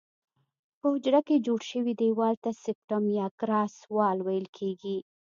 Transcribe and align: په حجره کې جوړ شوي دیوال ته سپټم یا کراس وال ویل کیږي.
په 0.79 0.85
حجره 0.93 1.21
کې 1.27 1.43
جوړ 1.45 1.59
شوي 1.71 1.93
دیوال 2.01 2.35
ته 2.43 2.51
سپټم 2.63 3.03
یا 3.19 3.27
کراس 3.39 3.73
وال 3.95 4.17
ویل 4.27 4.47
کیږي. 4.57 4.97